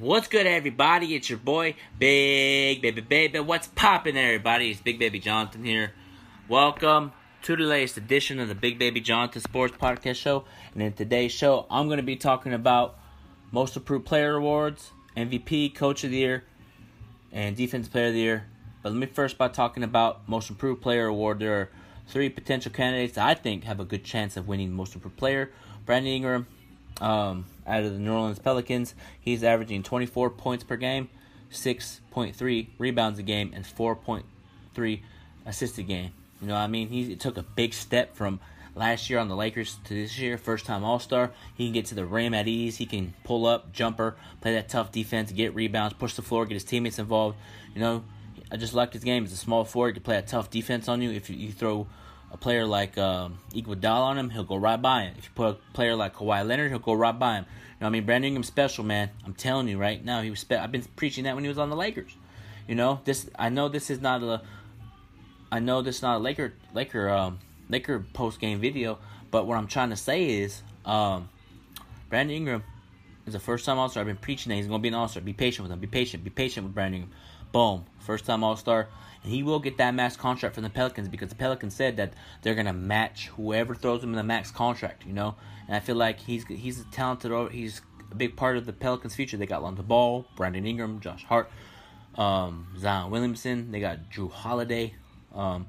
[0.00, 1.16] What's good, everybody?
[1.16, 3.40] It's your boy, Big Baby Baby.
[3.40, 4.70] What's poppin', everybody?
[4.70, 5.92] It's Big Baby Jonathan here.
[6.48, 7.10] Welcome
[7.42, 10.44] to the latest edition of the Big Baby Jonathan Sports Podcast Show.
[10.72, 12.96] And in today's show, I'm going to be talking about
[13.50, 16.44] Most Improved Player Awards, MVP, Coach of the Year,
[17.32, 18.46] and Defense Player of the Year.
[18.84, 21.40] But let me first by talking about Most Improved Player Award.
[21.40, 21.70] There are
[22.06, 25.50] three potential candidates I think have a good chance of winning Most Improved Player.
[25.84, 26.46] Brandon Ingram,
[27.00, 28.94] um, out of the New Orleans Pelicans.
[29.20, 31.08] He's averaging 24 points per game,
[31.52, 35.00] 6.3 rebounds a game, and 4.3
[35.46, 36.12] assists a game.
[36.40, 36.88] You know what I mean?
[36.88, 38.40] He took a big step from
[38.74, 40.38] last year on the Lakers to this year.
[40.38, 41.32] First time All Star.
[41.54, 42.76] He can get to the rim at ease.
[42.76, 46.54] He can pull up, jumper, play that tough defense, get rebounds, push the floor, get
[46.54, 47.36] his teammates involved.
[47.74, 48.04] You know,
[48.50, 49.24] I just like his game.
[49.24, 49.88] He's a small forward.
[49.88, 51.10] He can play a tough defense on you.
[51.10, 51.88] If you, you throw
[52.30, 55.14] a player like um, Iguodala on him, he'll go right by him.
[55.18, 57.46] If you put a player like Kawhi Leonard, he'll go right by him.
[57.48, 59.10] You know, I mean, Brandon Ingram's special, man.
[59.24, 60.40] I'm telling you right now, he was.
[60.40, 62.14] Spe- I've been preaching that when he was on the Lakers.
[62.66, 63.28] You know, this.
[63.38, 64.42] I know this is not a.
[65.50, 68.98] I know this is not a Laker Laker um, Laker post game video,
[69.30, 71.28] but what I'm trying to say is, um,
[72.10, 72.64] Brandon Ingram
[73.26, 74.00] is a first time All Star.
[74.02, 75.22] I've been preaching that he's going to be an All Star.
[75.22, 75.78] Be patient with him.
[75.78, 76.24] Be patient.
[76.24, 77.18] Be patient with Brandon Ingram.
[77.52, 78.88] Boom, first time All Star
[79.22, 82.14] and he will get that max contract from the Pelicans because the Pelicans said that
[82.42, 85.04] they're gonna match whoever throws him in the max contract.
[85.06, 85.34] You know,
[85.66, 87.52] and I feel like he's he's a talented.
[87.52, 89.36] He's a big part of the Pelicans' future.
[89.36, 91.50] They got Lonzo Ball, Brandon Ingram, Josh Hart,
[92.16, 93.70] um, Zion Williamson.
[93.70, 94.94] They got Jrue Holiday.
[95.34, 95.66] Um,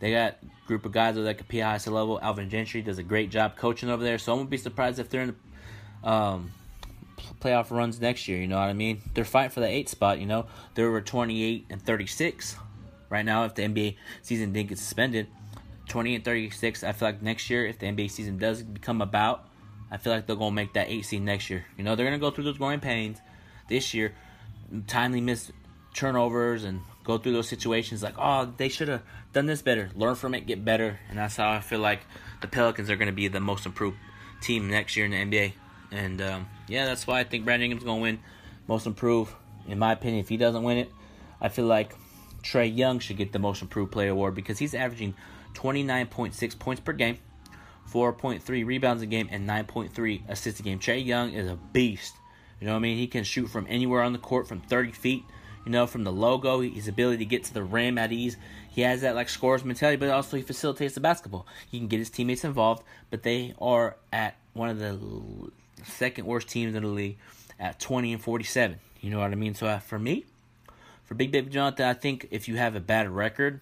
[0.00, 2.18] they got a group of guys that could play highest level.
[2.20, 4.18] Alvin Gentry does a great job coaching over there.
[4.18, 5.36] So I won't be surprised if they're in
[6.02, 6.52] um,
[7.40, 8.38] playoff runs next year.
[8.40, 9.02] You know what I mean?
[9.14, 10.18] They're fighting for the eight spot.
[10.18, 12.56] You know, they were 28 and 36
[13.08, 15.28] right now if the NBA season didn't get suspended.
[15.88, 16.84] 20 and 36.
[16.84, 19.46] I feel like next year, if the NBA season does become about,
[19.90, 21.64] I feel like they're gonna make that eight seed next year.
[21.76, 23.18] You know, they're gonna go through those growing pains
[23.68, 24.14] this year,
[24.86, 25.50] timely miss
[25.94, 29.90] turnovers and go through those situations like, oh, they should have done this better.
[29.96, 32.00] Learn from it, get better, and that's how I feel like
[32.40, 33.96] the Pelicans are gonna be the most improved
[34.40, 35.54] team next year in the NBA.
[35.92, 38.20] And um, yeah, that's why I think Brandon Ingram's gonna win
[38.68, 39.32] most improved.
[39.66, 40.90] In my opinion, if he doesn't win it,
[41.40, 41.94] I feel like
[42.42, 45.14] Trae Young should get the Most Improved Player award because he's averaging
[45.54, 47.18] 29.6 points per game,
[47.90, 50.78] 4.3 rebounds a game, and 9.3 assists a game.
[50.78, 52.14] Trae Young is a beast.
[52.60, 52.98] You know what I mean?
[52.98, 55.24] He can shoot from anywhere on the court from 30 feet.
[55.64, 58.36] You know, from the logo, his ability to get to the rim at ease.
[58.70, 61.46] He has that like scorer's mentality, but also he facilitates the basketball.
[61.70, 65.50] He can get his teammates involved, but they are at one of the
[65.84, 67.18] second worst teams in the league
[67.58, 68.78] at 20 and 47.
[69.00, 69.54] You know what I mean?
[69.54, 70.24] So uh, for me,
[71.04, 73.60] for Big Baby Jonathan, I think if you have a bad record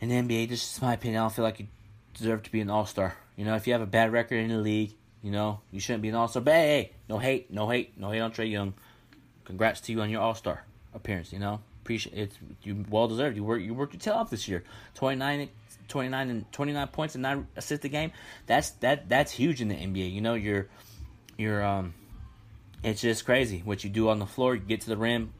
[0.00, 1.66] in the NBA, just my opinion, I don't feel like you
[2.14, 3.16] deserve to be an All Star.
[3.36, 6.02] You know, if you have a bad record in the league, you know, you shouldn't
[6.02, 6.42] be an All Star.
[6.42, 8.74] But hey, hey, no hate, no hate, no hate on Trae Young.
[9.44, 10.64] Congrats to you on your All Star
[10.94, 11.32] appearance.
[11.32, 12.32] You know, appreciate it.
[12.62, 13.36] You well deserved.
[13.36, 14.64] You worked you worked your tail off this year.
[14.94, 15.50] 29,
[15.88, 18.10] 29 and twenty nine points and nine assists a game.
[18.46, 20.12] That's that that's huge in the NBA.
[20.12, 20.68] You know, you're
[21.36, 21.94] you're um
[22.82, 24.54] it's just crazy what you do on the floor.
[24.54, 25.32] You get to the rim,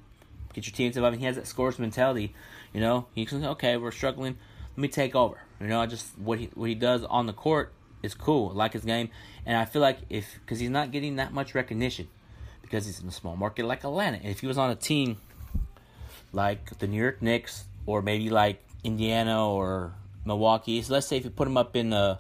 [0.52, 1.16] get your team involved.
[1.16, 2.34] He has that scores mentality.
[2.72, 4.36] You know, he can okay, we're struggling.
[4.72, 5.40] Let me take over.
[5.60, 7.72] You know, I just what he what he does on the court
[8.02, 8.50] is cool.
[8.50, 9.08] I like his game,
[9.46, 12.08] and I feel like if because he's not getting that much recognition
[12.60, 14.18] because he's in a small market like Atlanta.
[14.18, 15.18] And if he was on a team
[16.34, 19.92] like the New York Knicks or maybe like Indiana or
[20.24, 22.18] Milwaukee, so let's say if you put him up in the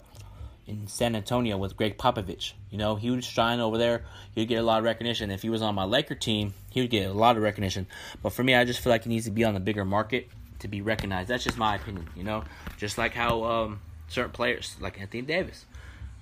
[0.66, 2.52] in San Antonio with Gregg Popovich.
[2.70, 4.04] You know, he would shine over there.
[4.34, 5.30] He'd get a lot of recognition.
[5.30, 7.86] If he was on my Laker team, he would get a lot of recognition.
[8.22, 10.28] But for me, I just feel like he needs to be on the bigger market
[10.60, 11.28] to be recognized.
[11.28, 12.44] That's just my opinion, you know?
[12.78, 15.66] Just like how um, certain players, like Anthony Davis,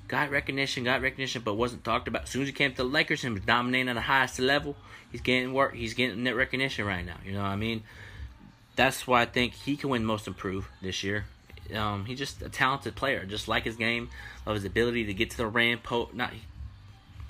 [0.08, 2.24] got recognition, got recognition, but wasn't talked about.
[2.24, 4.76] As soon as he came to the Lakers and was dominating at the highest level,
[5.10, 5.74] he's getting work.
[5.74, 7.16] He's getting net recognition right now.
[7.24, 7.82] You know what I mean?
[8.76, 11.26] That's why I think he can win Most Improved this year.
[11.74, 13.24] Um, he's just a talented player.
[13.24, 14.10] Just like his game,
[14.46, 15.78] of his ability to get to the rim.
[15.78, 16.32] Po- not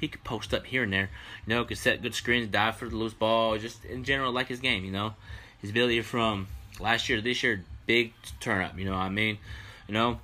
[0.00, 1.11] he could post up here and there.
[1.47, 3.56] You know, could set good screens, dive for the loose ball.
[3.58, 4.85] Just in general, like his game.
[4.85, 5.14] You know,
[5.61, 6.49] his ability from
[6.81, 8.79] last year to this year, big turn up.
[8.79, 9.38] You know what I mean?
[9.87, 10.20] You know,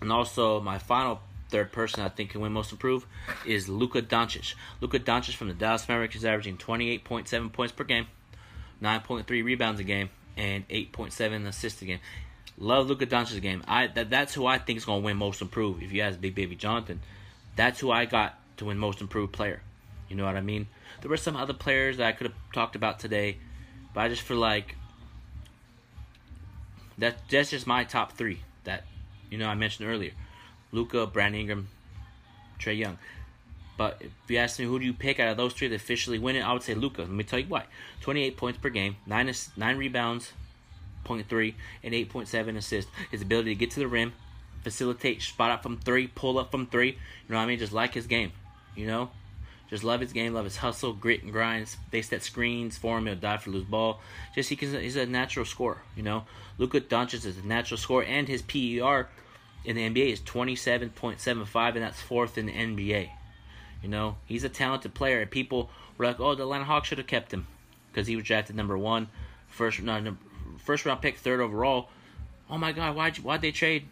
[0.00, 3.06] and also my final third person I think can win most improved
[3.46, 4.54] is Luka Doncic.
[4.80, 8.06] Luka Doncic from the Dallas Mavericks is averaging 28.7 points per game,
[8.82, 12.00] 9.3 rebounds a game, and 8.7 assists a game.
[12.58, 13.62] Love Luka Doncic's game.
[13.68, 15.82] I that, that's who I think is gonna win most improved.
[15.82, 17.00] If you ask Big Baby Jonathan,
[17.56, 19.62] that's who I got to win most improved player.
[20.08, 20.66] You know what I mean?
[21.00, 23.38] There were some other players that I could have talked about today,
[23.94, 24.74] but I just feel like
[26.98, 28.40] that that's just my top three.
[28.64, 28.84] That
[29.30, 30.12] you know I mentioned earlier:
[30.72, 31.68] Luka, Brandon Ingram,
[32.58, 32.98] Trae Young.
[33.76, 36.18] But if you ask me who do you pick out of those three to officially
[36.18, 37.02] win it, I would say Luka.
[37.02, 37.64] Let me tell you why.
[38.00, 40.32] 28 points per game, nine nine rebounds,
[41.04, 41.54] 0.3,
[41.84, 42.90] and 8.7 assists.
[43.10, 44.12] His ability to get to the rim,
[44.64, 46.90] facilitate, spot up from three, pull up from three.
[46.90, 46.96] You
[47.28, 47.58] know what I mean?
[47.58, 48.32] Just like his game.
[48.74, 49.10] You know,
[49.70, 51.74] just love his game, love his hustle, grit and grind.
[51.90, 53.06] They set screens for him.
[53.06, 54.00] He'll die for loose ball.
[54.34, 55.82] Just he can, he's a natural scorer.
[55.94, 56.24] You know,
[56.58, 59.08] Luka Doncic is a natural scorer, and his PER
[59.64, 63.10] in the NBA is 27.75, and that's fourth in the NBA.
[63.82, 66.98] You know, he's a talented player, and people were like, "Oh, the Atlanta Hawks should
[66.98, 67.46] have kept him
[67.90, 69.08] because he was drafted number one,
[69.48, 70.16] first no,
[70.58, 71.88] first round pick, third overall."
[72.50, 73.86] Oh my God, why'd why'd they trade?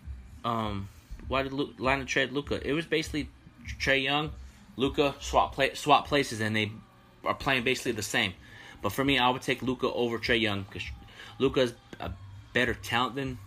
[0.44, 0.88] Um,
[1.28, 2.66] why did Atlanta trade Luka?
[2.66, 3.28] It was basically
[3.80, 4.32] Trae Young
[4.76, 6.70] Luka swap play, swap places, and they
[7.24, 8.34] are playing basically the same.
[8.82, 10.82] But for me, I would take Luka over Trae Young because
[11.38, 12.12] Luka's a
[12.52, 13.38] better talent than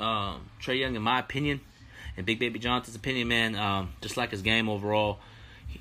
[0.00, 1.60] um, Trae Young, in my opinion.
[2.16, 5.18] And Big Baby Johnson's opinion, man, um, just like his game overall,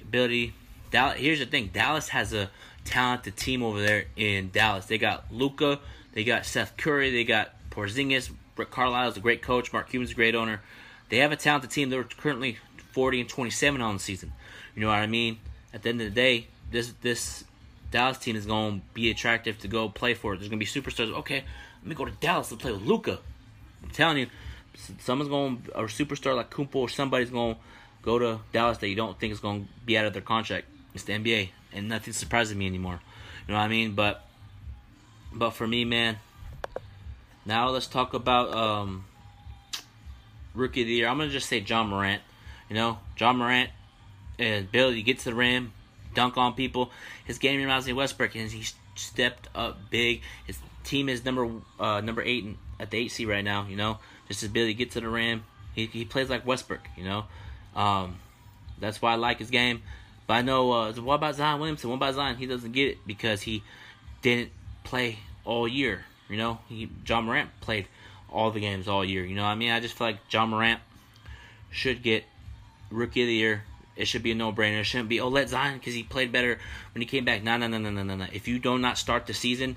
[0.01, 0.53] ability.
[0.89, 2.49] Dallas, here's the thing: Dallas has a
[2.85, 4.85] talented team over there in Dallas.
[4.85, 5.79] They got Luka,
[6.13, 8.31] they got Seth Curry, they got Porzingis.
[8.55, 9.73] Rick Carlisle's a great coach.
[9.73, 10.61] Mark Cuban's a great owner.
[11.09, 11.89] They have a talented team.
[11.89, 12.57] They're currently
[12.91, 14.33] 40 and 27 on the season.
[14.75, 15.39] You know what I mean?
[15.73, 17.43] At the end of the day, this this
[17.91, 20.35] Dallas team is going to be attractive to go play for.
[20.35, 21.13] There's going to be superstars.
[21.19, 21.43] Okay,
[21.81, 23.19] let me go to Dallas to play with Luka.
[23.83, 24.27] I'm telling you,
[24.99, 27.61] someone's going a superstar like Kumpo or somebody's going to
[28.01, 30.67] go to Dallas that you don't think is going to be out of their contract.
[30.93, 32.99] It's the NBA, and nothing surprises me anymore.
[33.47, 33.93] You know what I mean?
[33.93, 34.23] But
[35.33, 36.17] but for me, man.
[37.45, 39.05] Now let's talk about um,
[40.53, 41.07] rookie of the year.
[41.07, 42.21] I'm gonna just say Ja Morant.
[42.69, 43.69] You know, Ja Morant
[44.39, 45.73] and ability to get to the rim,
[46.13, 46.91] dunk on people.
[47.25, 48.65] His game reminds me of Westbrook, and he
[48.95, 50.21] stepped up big.
[50.45, 51.49] His team is number
[51.79, 52.45] uh, number eight
[52.83, 53.65] at the seed right now.
[53.67, 55.43] You know, just his ability to get to the rim.
[55.73, 56.87] He, he plays like Westbrook.
[56.95, 57.25] You know,
[57.75, 58.19] um,
[58.79, 59.81] that's why I like his game.
[60.27, 61.89] But I know uh, what about Zion Williamson?
[61.89, 62.37] What about Zion?
[62.37, 63.63] He doesn't get it because he
[64.21, 64.51] didn't
[64.83, 66.05] play all year.
[66.29, 67.87] You know, he Ja Morant played
[68.31, 69.25] all the games all year.
[69.25, 70.79] You know, I mean, I just feel like Ja Morant
[71.69, 72.23] should get
[72.89, 73.63] Rookie of the Year
[73.95, 74.81] it should be a no-brainer.
[74.81, 76.59] It shouldn't be oh let Zion because he played better
[76.93, 77.43] when he came back.
[77.43, 78.25] No, no, no, no, no, no, no.
[78.33, 79.75] If you do not start the season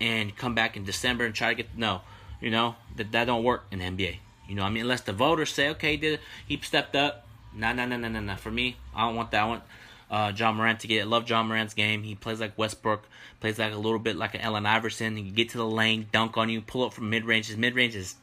[0.00, 2.02] and come back in December and try to get no,
[2.44, 4.18] you know that that don't work in the NBA.
[4.46, 7.26] You know, I mean, unless the voters say okay, he did he stepped up.
[7.54, 8.36] No, no, no, no, no, no.
[8.36, 9.44] For me, I don't want that.
[9.44, 9.62] I want
[10.10, 11.00] uh, Ja Morant to get.
[11.00, 12.02] I love Ja Morant's game.
[12.02, 13.08] He plays like Westbrook.
[13.40, 15.16] Plays like a little bit like an Allen Iverson.
[15.16, 17.46] He can get to the lane, dunk on you, pull up from mid range.
[17.46, 18.16] His mid range is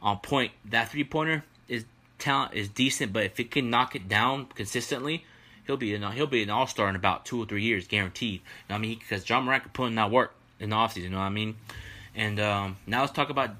[0.00, 0.52] on point.
[0.66, 1.84] That three pointer is
[2.18, 5.24] talent is decent, but if he can knock it down consistently,
[5.66, 8.34] he'll be an, he'll be an all star in about two or three years, guaranteed.
[8.34, 8.38] You
[8.68, 11.02] know what I mean, because Ja Morant can put in that work in the offseason.
[11.02, 11.56] You know what I mean?
[12.14, 13.50] And um, now let's talk about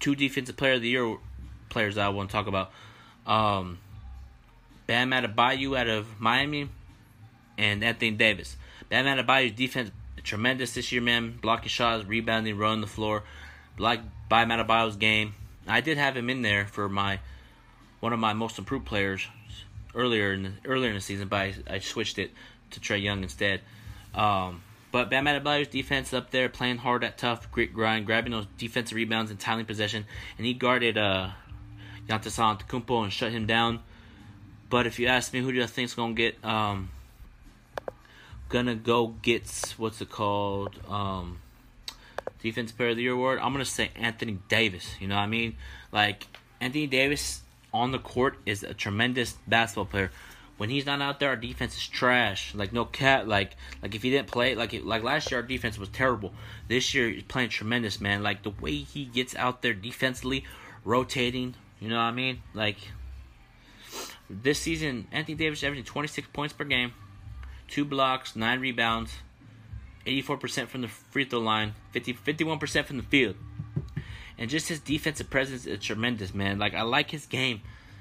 [0.00, 1.16] two defensive player of the year
[1.68, 2.70] players that I want to talk about.
[3.26, 3.78] Um,
[4.86, 6.68] Bam Adebayo out of Miami
[7.58, 8.56] and Anthony Davis.
[8.88, 9.90] Bam Adebayo's defense
[10.22, 11.38] tremendous this year, man.
[11.40, 13.24] Blocking shots, rebounding, running the floor.
[13.78, 15.34] Like Bam Adebayo's game.
[15.66, 17.20] I did have him in there for my
[18.00, 19.26] one of my most improved players
[19.94, 22.30] earlier in the, earlier in the season, but I, I switched it
[22.70, 23.60] to Trae Young instead.
[24.14, 28.46] Um, but Bam Adebayo's defense up there, playing hard at tough, grit grind, grabbing those
[28.56, 30.06] defensive rebounds and timely possession,
[30.38, 31.30] and he guarded uh,
[32.08, 33.80] Giannis Antetokounmpo and shut him down.
[34.70, 36.90] But if you ask me, who do I think's gonna get um,
[38.48, 41.40] gonna go get what's it called um,
[42.42, 43.38] defense player of the year award?
[43.40, 44.94] I'm gonna say Anthony Davis.
[45.00, 45.56] You know what I mean?
[45.92, 46.26] Like
[46.60, 47.42] Anthony Davis
[47.72, 50.10] on the court is a tremendous basketball player.
[50.58, 52.54] When he's not out there, our defense is trash.
[52.54, 53.26] Like no cat.
[53.26, 56.34] Like like if he didn't play, like like last year, our defense was terrible.
[56.68, 58.22] This year, he's playing tremendous, man.
[58.22, 60.44] Like the way he gets out there defensively,
[60.84, 61.54] rotating.
[61.80, 62.42] You know what I mean?
[62.54, 62.76] Like
[64.28, 66.92] this season, Anthony Davis averaging 26 points per game,
[67.68, 69.12] two blocks, nine rebounds,
[70.06, 73.36] 84% from the free throw line, 50, 51% from the field
[74.38, 76.58] and just his defensive presence is tremendous, man.
[76.58, 77.60] Like I like his game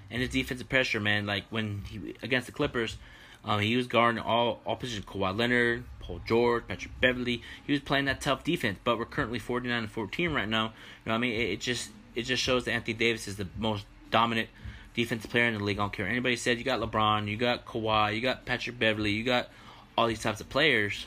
[0.10, 1.26] and his defensive pressure, man.
[1.26, 2.98] Like when he against the Clippers,
[3.44, 7.42] um, he was guarding all positions: Kawhi Leonard, Paul George, Patrick Beverley.
[7.66, 8.80] He was playing that tough defense.
[8.84, 10.66] But we're currently 49 and 14 right now.
[10.66, 13.38] You know, what I mean, it, it just it just shows that Anthony Davis is
[13.38, 14.50] the most dominant
[14.94, 15.78] defensive player in the league.
[15.78, 16.58] I don't care anybody said.
[16.58, 19.50] You got LeBron, you got Kawhi, you got Patrick Beverley, you got
[19.98, 21.06] all these types of players,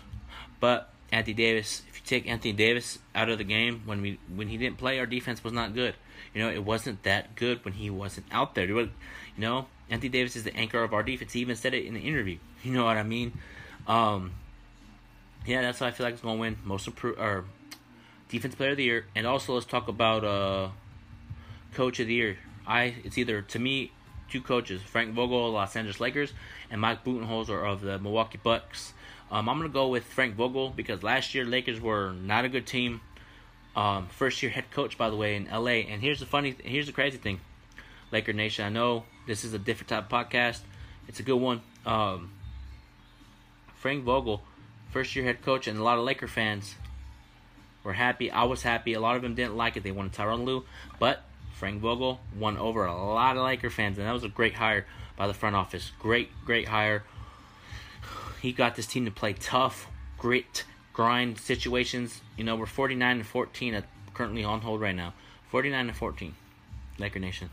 [0.58, 4.48] but Anthony Davis If you take Anthony Davis out of the game when we when
[4.48, 5.94] he didn't play, our defense was not good.
[6.34, 8.66] You know, it wasn't that good when he wasn't out there.
[8.66, 8.90] you
[9.36, 11.32] know, Anthony Davis is the anchor of our defense.
[11.32, 12.38] He even said it in the interview.
[12.62, 13.32] You know what I mean?
[13.86, 14.32] Um,
[15.46, 17.46] yeah, that's why I feel like it's gonna win most improved or
[18.28, 19.06] defense player of the year.
[19.14, 20.68] And also, let's talk about uh,
[21.72, 22.36] coach of the year.
[22.66, 23.92] I it's either to me
[24.30, 26.32] two coaches, Frank Vogel, Los Angeles Lakers,
[26.70, 28.92] and Mike Budenholzer of the Milwaukee Bucks.
[29.30, 32.66] Um, I'm gonna go with Frank Vogel because last year Lakers were not a good
[32.66, 33.00] team.
[33.76, 35.86] Um, first year head coach, by the way, in LA.
[35.88, 37.40] And here's the funny, here's the crazy thing,
[38.10, 38.64] Laker Nation.
[38.64, 40.60] I know this is a different type of podcast.
[41.08, 41.62] It's a good one.
[41.86, 42.32] Um,
[43.76, 44.42] Frank Vogel,
[44.90, 46.74] first year head coach, and a lot of Laker fans
[47.82, 48.30] were happy.
[48.30, 48.92] I was happy.
[48.94, 49.82] A lot of them didn't like it.
[49.82, 50.64] They wanted Tyronn Lue,
[50.98, 51.22] but
[51.54, 54.86] Frank Vogel won over a lot of Laker fans, and that was a great hire
[55.16, 55.92] by the front office.
[55.98, 57.04] Great, great hire.
[58.40, 59.86] He got this team to play tough,
[60.16, 60.64] grit,
[61.00, 62.20] grind situations.
[62.36, 65.14] You know, we're 49 and 14 at, currently on hold right now.
[65.48, 66.34] 49 and 14,
[66.98, 67.48] Laker Nation.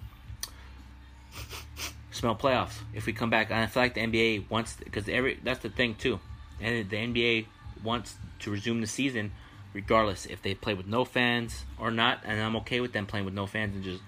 [2.12, 3.50] Smell playoffs if we come back.
[3.50, 6.20] And I feel like the NBA wants because every that's the thing too,
[6.60, 7.46] and the NBA
[7.82, 9.32] wants to resume the season
[9.72, 12.20] regardless if they play with no fans or not.
[12.25, 14.01] And I'm okay with them playing with no fans and just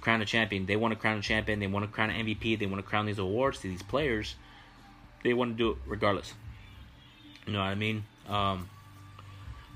[0.00, 0.66] crown a champion.
[0.66, 1.60] They want to crown a champion.
[1.60, 2.58] They want to crown an MVP.
[2.58, 4.34] They want to crown these awards to these players.
[5.22, 6.34] They want to do it regardless.
[7.46, 8.02] You know what I mean?
[8.28, 8.68] Um,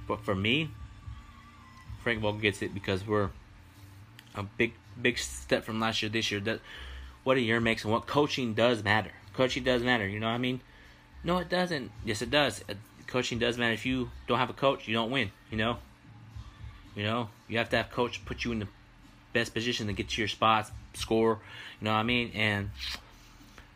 [0.06, 0.70] but for me,
[2.02, 3.30] Frank Vogel gets it because we're
[4.34, 6.10] a big, big step from last year.
[6.10, 6.60] This year, that
[7.22, 9.12] what a year makes and what coaching does matter.
[9.34, 10.06] Coaching does matter.
[10.06, 10.60] You know what I mean?
[11.22, 11.90] No, it doesn't.
[12.04, 12.62] Yes, it does
[13.06, 13.72] coaching does matter.
[13.72, 15.30] If you don't have a coach, you don't win.
[15.50, 15.76] You know.
[16.94, 18.68] You know, you have to have coach put you in the
[19.32, 21.40] best position to get to your spots, score.
[21.80, 22.30] You know what I mean?
[22.34, 22.70] And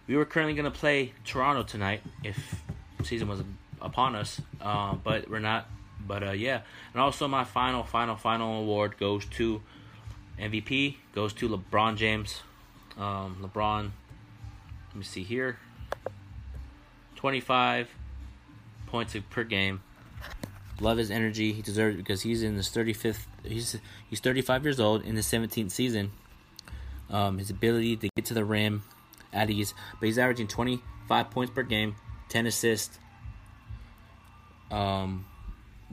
[0.07, 2.63] we were currently going to play Toronto tonight if
[3.03, 3.43] season was
[3.81, 5.69] upon us, uh, but we're not.
[6.09, 6.63] But uh, yeah,
[6.95, 9.63] and also my final, final, final award goes to
[10.41, 12.43] MVP goes to LeBron James.
[12.97, 13.91] Um, LeBron,
[14.89, 15.59] let me see here.
[17.17, 17.91] 25
[18.87, 19.83] points per game.
[20.81, 21.53] Love his energy.
[21.53, 23.27] He deserves it because he's in his 35th.
[23.45, 23.77] He's
[24.09, 26.13] he's 35 years old in his 17th season.
[27.11, 28.85] Um, his ability to get to the rim
[29.33, 31.97] at ease, but he's averaging 25 points per game,
[32.29, 32.99] 10 assists,
[34.71, 35.25] um,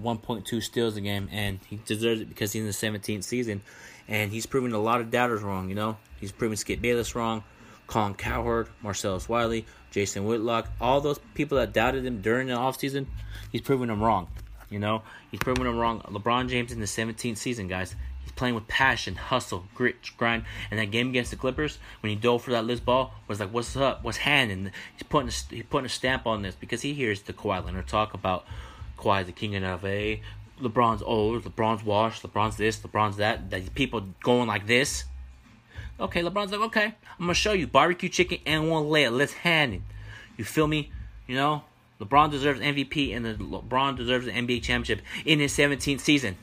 [0.02, 3.62] 1.2 steals a game, and he deserves it because he's in the 17th season,
[4.08, 5.70] and he's proven a lot of doubters wrong.
[5.70, 7.44] You know, he's proven Skip Bayless wrong,
[7.88, 13.06] Colin Cowherd, Marcellus Wiley, Jason Whitlock, all those people that doubted him during the offseason,
[13.52, 14.28] he's proving them wrong.
[14.70, 16.02] You know, he's proving them wrong.
[16.02, 20.44] LeBron James in the 17th season, guys, he's playing with passion, hustle, grit, grind.
[20.70, 23.54] And that game against the Clippers, when he dove for that list ball, was like,
[23.54, 24.04] "What's up?
[24.04, 27.34] What's happening?" He's putting a, he's putting a stamp on this because he hears the
[27.34, 28.46] Kawhi Leonard talk about
[28.98, 30.18] Kawhi the king in LA.
[30.62, 33.50] LeBron's old, LeBron's washed, LeBron's this, LeBron's that.
[33.50, 35.04] That people going like this.
[36.00, 36.86] Okay, LeBron's like, okay,
[37.20, 39.18] I'm gonna show you barbecue chicken and one layup.
[39.18, 39.82] Let's hand it.
[40.38, 40.92] You feel me?
[41.28, 41.64] You know,
[42.00, 46.38] LeBron deserves MVP and the LeBron deserves the NBA championship in his 17th season.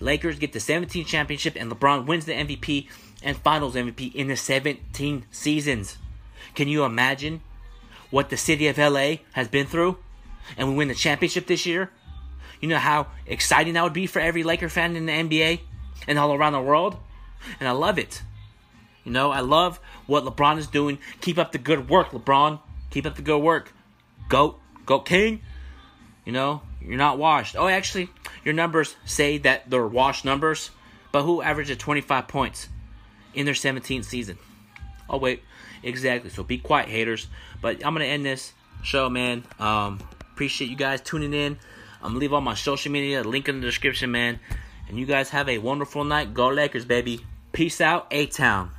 [0.00, 2.88] Lakers get the 17th championship and LeBron wins the MVP
[3.22, 5.98] and Finals MVP in the 17 seasons.
[6.54, 7.40] Can you imagine
[8.10, 9.98] what the city of LA has been through?
[10.56, 11.90] And we win the championship this year?
[12.60, 15.60] You know how exciting that would be for every Laker fan in the NBA
[16.06, 16.96] and all around the world?
[17.58, 18.22] And I love it.
[19.04, 20.98] You know, I love what LeBron is doing.
[21.20, 22.60] Keep up the good work, LeBron.
[22.90, 23.72] Keep up the good work.
[24.28, 25.40] Goat, Goat King.
[26.24, 27.56] You know, you're not washed.
[27.58, 28.08] Oh, actually,
[28.44, 30.70] your numbers say that they're washed numbers,
[31.10, 32.68] but who averaged 25 points
[33.34, 34.38] in their 17th season?
[35.08, 35.42] Oh, wait,
[35.82, 36.30] exactly.
[36.30, 37.26] So be quiet, haters.
[37.60, 38.52] But I'm going to end this
[38.84, 39.42] show, man.
[39.58, 39.98] Um,
[40.32, 41.58] appreciate you guys tuning in.
[42.02, 44.40] I'm to leave all my social media, link in the description, man.
[44.88, 46.34] And you guys have a wonderful night.
[46.34, 47.24] Go Lakers, baby.
[47.52, 48.70] Peace out, A Town.